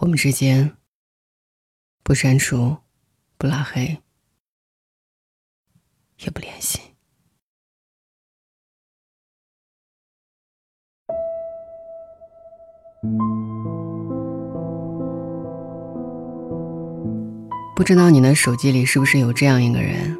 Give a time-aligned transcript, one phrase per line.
[0.00, 0.78] 我们之间
[2.02, 2.74] 不删除、
[3.36, 3.98] 不拉黑，
[6.20, 6.80] 也不联系。
[17.76, 20.16] 不知道你的手机里是不是有这样一个人？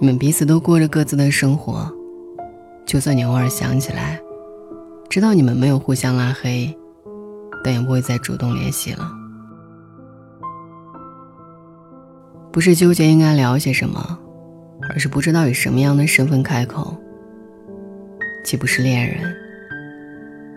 [0.00, 1.88] 你们彼此都过着各自的生活，
[2.84, 4.20] 就算你偶尔想起来，
[5.08, 6.76] 知道你们没有互相拉黑，
[7.64, 9.10] 但也不会再主动联系了。
[12.52, 14.18] 不是纠结应该聊些什么，
[14.90, 16.94] 而是不知道以什么样的身份开口。
[18.44, 19.34] 既不是恋人，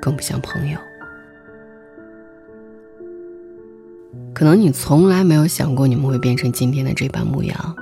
[0.02, 0.78] 更不像朋友。
[4.34, 7.76] 可能你从来没有想过你们会变成今天的这般模样，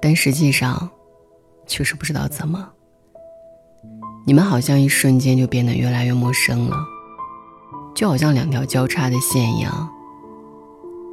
[0.00, 0.88] 但实际上，
[1.66, 2.70] 却是不知道怎么，
[4.28, 6.76] 你们好像一瞬间就变得越来越陌生了，
[7.94, 9.88] 就好像两条交叉的线一样。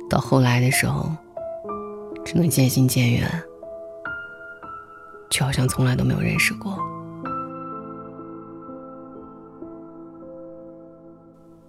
[0.10, 1.10] 到后来的时候，
[2.26, 3.26] 只能渐行渐远，
[5.30, 6.78] 就好像从来都没有认识过。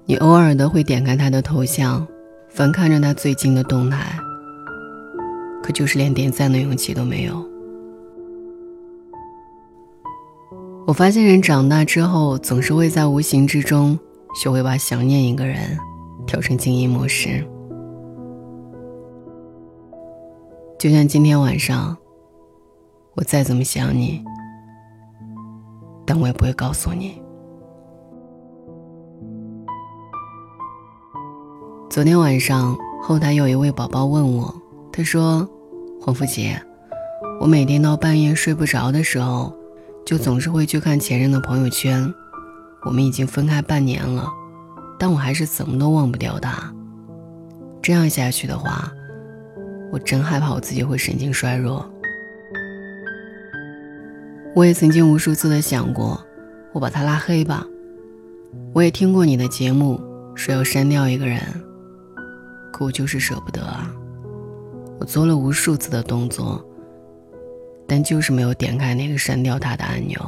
[0.04, 2.04] 你偶尔的会点开他的头像，
[2.48, 4.18] 翻看着他最近的动态，
[5.62, 7.55] 可就是连点赞的勇气都没有。
[10.86, 13.98] 我发现人长大之后，总是会在无形之中
[14.36, 15.76] 学会把想念一个人
[16.28, 17.44] 调成静音模式。
[20.78, 21.96] 就像今天晚上，
[23.16, 24.22] 我再怎么想你，
[26.06, 27.20] 但我也不会告诉你。
[31.90, 34.54] 昨天晚上，后台有一位宝宝问我，
[34.92, 35.48] 他说
[36.00, 36.62] ：“黄福杰，
[37.40, 39.52] 我每天到半夜睡不着的时候，
[40.06, 42.14] 就总是会去看前任的朋友圈。
[42.84, 44.24] 我们已经分开半年了，
[44.96, 46.72] 但我还是怎么都忘不掉他。
[47.82, 48.88] 这样下去的话，
[49.92, 51.84] 我真害怕我自己会神经衰弱。
[54.54, 56.24] 我也曾经无数次的想过，
[56.72, 57.66] 我把他拉黑吧。
[58.72, 60.00] 我也听过你的节目，
[60.36, 61.42] 说要删掉一个人。”
[62.72, 63.90] 可我就是舍不得啊！
[65.00, 66.64] 我做了无数次的动作，
[67.88, 70.18] 但就是没有点开那个删掉他的按钮。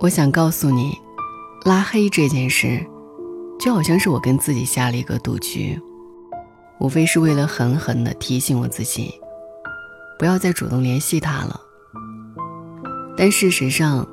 [0.00, 0.92] 我想告诉你，
[1.64, 2.84] 拉黑这件事，
[3.58, 5.80] 就好像是我跟自己下了一个赌局，
[6.78, 9.14] 无非是为了狠狠的提醒我自己，
[10.18, 11.58] 不要再主动联系他了。
[13.16, 14.06] 但事实上，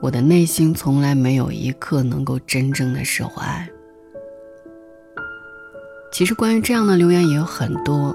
[0.00, 3.66] 我的内心从来没有一刻能够真正的释怀。
[6.12, 8.14] 其实关于这样的留言也有很多。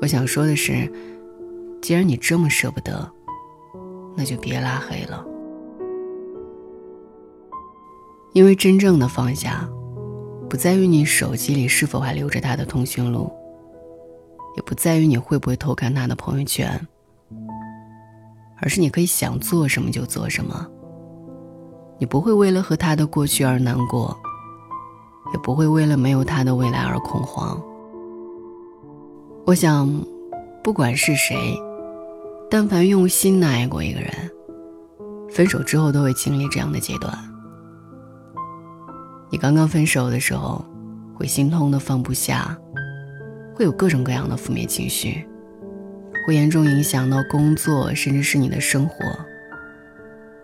[0.00, 0.90] 我想说的是，
[1.82, 3.10] 既然你这么舍不得，
[4.16, 5.24] 那就别拉黑了。
[8.32, 9.68] 因为真正的放下，
[10.48, 13.32] 不在于你手机里是否还留着他的通讯录，
[14.56, 16.80] 也不在于你会不会偷看他的朋友圈，
[18.60, 20.66] 而是你可以想做什么就做什么。
[21.98, 24.16] 你不会为了和他的过去而难过。
[25.30, 27.62] 也不会为了没有他的未来而恐慌。
[29.48, 29.88] 我想，
[30.62, 31.58] 不管是谁，
[32.50, 34.10] 但凡用心的爱过一个人，
[35.30, 37.10] 分手之后都会经历这样的阶段。
[39.30, 40.62] 你刚刚分手的时候，
[41.14, 42.54] 会心痛的放不下，
[43.54, 45.26] 会有各种各样的负面情绪，
[46.26, 48.96] 会严重影响到工作，甚至是你的生活。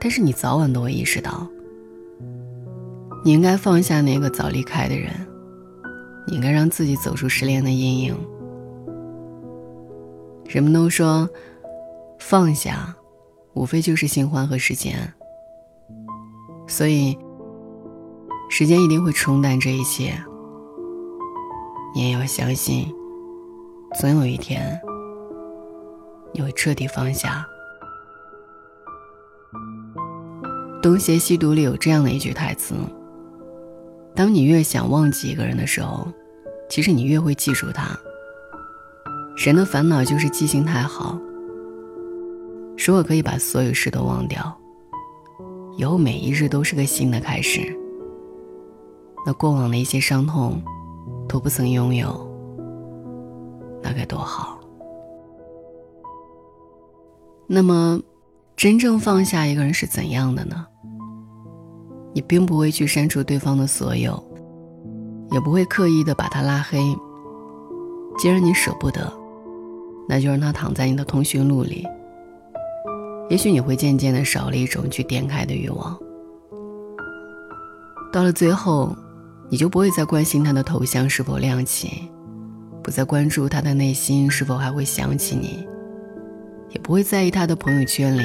[0.00, 1.46] 但是你早晚都会意识到。
[3.22, 5.10] 你应该放下那个早离开的人，
[6.26, 8.16] 你应该让自己走出失恋的阴影。
[10.46, 11.28] 人们都说，
[12.18, 12.94] 放下，
[13.54, 15.12] 无非就是新欢和时间。
[16.66, 17.18] 所以，
[18.48, 20.12] 时间一定会冲淡这一切。
[21.94, 22.92] 你也要相信，
[23.98, 24.80] 总有一天，
[26.32, 27.46] 你会彻底放下。
[30.80, 32.74] 《东邪西毒》里有这样的一句台词。
[34.14, 36.06] 当你越想忘记一个人的时候，
[36.68, 37.98] 其实你越会记住他。
[39.36, 41.18] 人的烦恼就是记性太好。
[42.86, 44.56] 如果可以把所有事都忘掉，
[45.76, 47.60] 以后每一日都是个新的开始，
[49.26, 50.62] 那过往的一些伤痛
[51.28, 52.28] 都不曾拥有，
[53.82, 54.58] 那该多好。
[57.46, 58.00] 那么，
[58.56, 60.66] 真正放下一个人是怎样的呢？
[62.14, 64.22] 你并不会去删除对方的所有，
[65.30, 66.80] 也不会刻意的把他拉黑。
[68.16, 69.12] 既然你舍不得，
[70.08, 71.86] 那就让他躺在你的通讯录里，
[73.30, 75.98] 也许你会渐渐的少了一种去点开的欲望。
[78.12, 78.94] 到了最后，
[79.50, 82.08] 你就不会再关心他的头像是否亮起，
[82.82, 85.66] 不再关注他的内心是否还会想起你，
[86.70, 88.22] 也不会在意他的朋友圈里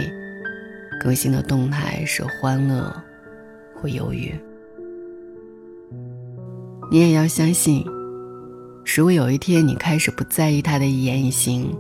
[1.01, 2.93] 更新的动态是欢乐
[3.75, 4.33] 或忧郁。
[6.91, 7.85] 你也要相信，
[8.97, 11.73] 如果有一天你开始不在意他的一言一行，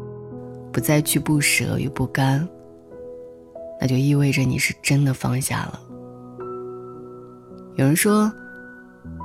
[0.71, 2.47] 不再去不舍与不甘，
[3.81, 5.81] 那就意味着你是真的放下了。
[7.75, 8.31] 有人说，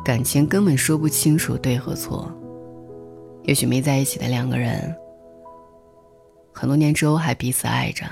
[0.04, 2.28] 感情根本说不清楚对和错。
[3.44, 4.92] 也许没在一起的两个人，
[6.52, 8.04] 很多年之后还彼此爱着。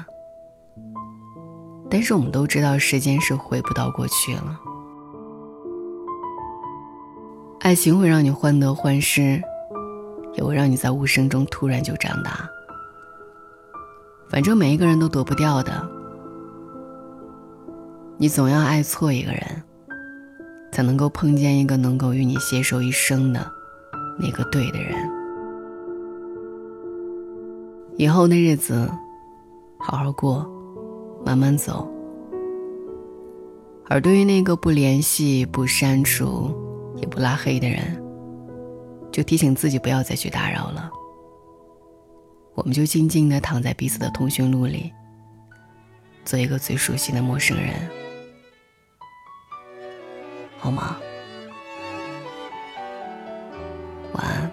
[1.91, 4.61] 但是我们都知道，时间是回不到过去了。
[7.61, 9.43] 爱情会让你患得患失，
[10.35, 12.49] 也会让你在无声中突然就长大。
[14.29, 15.89] 反正每一个人都躲不掉的，
[18.17, 19.63] 你总要爱错一个人。
[20.75, 23.47] 才能够碰见一个能够与你携手一生的
[24.19, 24.97] 那个对的人。
[27.99, 28.91] 以后的日子，
[29.79, 30.51] 好好过，
[31.27, 31.87] 慢慢走。
[33.91, 36.51] 而对于那个不联系、不删除、
[36.97, 38.02] 也不拉黑的人，
[39.13, 40.91] 就提醒自己不要再去打扰了。
[42.55, 44.93] 我们就静静的躺在彼此的通讯录里，
[46.25, 47.75] 做一个最熟悉的陌生人。
[50.59, 50.97] 好吗？
[54.15, 54.51] 晚安。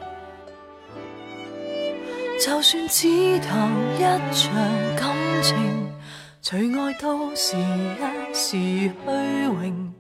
[2.40, 4.02] 就算只谈一
[4.34, 4.54] 场
[4.96, 5.14] 感
[5.44, 5.56] 情，
[6.42, 9.94] 除爱都是一时虚荣，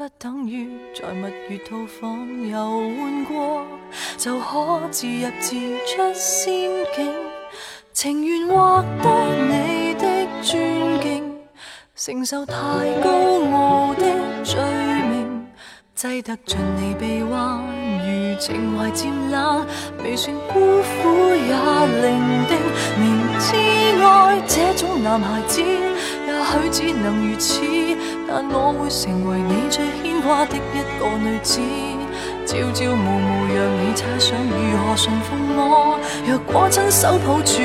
[0.00, 3.66] 不等于在蜜月套房游玩过
[4.16, 5.54] 就可自入自
[5.84, 7.12] 出仙境。
[7.92, 9.10] 情愿获得
[9.44, 11.36] 你的尊敬，
[11.94, 12.54] 承受太
[13.04, 13.10] 高
[13.52, 14.06] 傲的
[14.42, 14.58] 罪
[15.10, 15.46] 名。
[15.94, 17.62] 挤得进你臂弯，
[17.98, 19.66] 如情怀渐冷，
[20.02, 21.52] 未算孤苦也
[22.00, 22.18] 伶
[22.48, 22.56] 仃。
[22.98, 25.62] 明知爱这种男孩子，
[26.40, 27.60] 或许只能如此，
[28.26, 31.60] 但我会成为你最牵挂的一个女子。
[32.46, 37.60] 朝朝暮暮让你猜想如何驯服我，若果亲手抱住，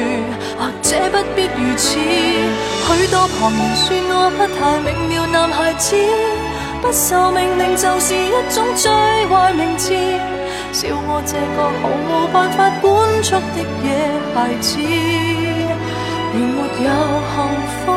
[0.60, 1.98] 或者不必如此。
[1.98, 5.96] 许多旁人说我不太明了，男孩子。
[6.82, 8.92] 不受命令就是一种最
[9.26, 9.96] 坏名字，
[10.72, 12.84] 笑我这个毫无办法管
[13.24, 13.88] 束的野
[14.36, 16.92] 孩子，连没有
[17.32, 17.36] 幸
[17.72, 17.95] 福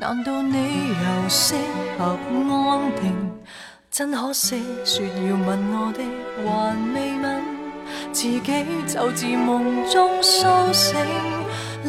[0.00, 0.56] 难道你
[0.88, 1.54] 又适
[1.98, 3.14] 合安定？
[3.90, 6.00] 真可惜，说要吻我的
[6.42, 7.42] 还未吻，
[8.10, 8.40] 自己
[8.88, 10.96] 就自梦中苏醒。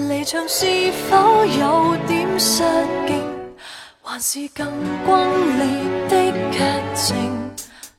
[0.10, 2.64] 离场是否有点失
[3.08, 3.24] 敬？
[4.04, 4.68] 还是更
[5.06, 5.18] 轰
[5.58, 5.66] 烈
[6.10, 6.60] 的剧
[6.94, 7.16] 情？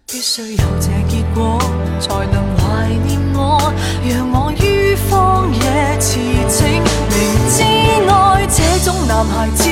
[0.07, 1.59] 必须有这结果，
[1.99, 3.73] 才能怀念我，
[4.07, 6.21] 让我于荒野驰
[6.51, 6.83] 骋。
[7.09, 7.19] 明
[7.49, 7.63] 知
[8.11, 9.72] 爱这种男孩子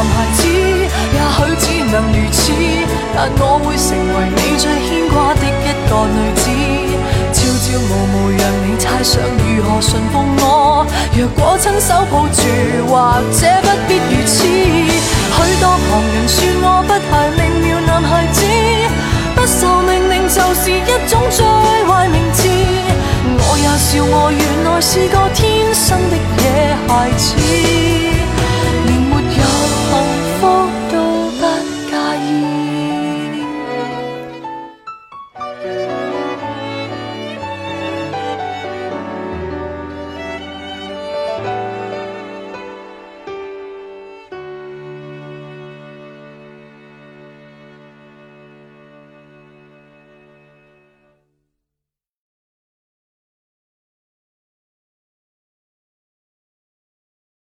[0.00, 2.40] 男孩子也许只能如此
[3.14, 6.48] 但我会成为你最牵挂的一个女子，
[7.34, 10.86] 朝朝暮暮让你猜想如何驯服我。
[11.12, 12.40] 若果亲手抱住，
[12.88, 14.40] 或者不必如此。
[14.40, 18.40] 许多旁人说我不太明了，男孩子
[19.36, 21.44] 不受命令就是一种最
[21.84, 22.48] 坏名字。
[23.36, 25.49] 我也笑我原来是个天。